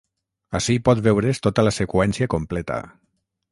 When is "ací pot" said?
0.59-1.01